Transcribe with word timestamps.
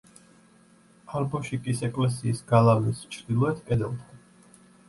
არბოშიკის 1.19 1.83
ეკლესიის 1.89 2.41
გალავნის 2.53 3.05
ჩრდილოეთ 3.17 3.63
კედელთან. 3.69 4.27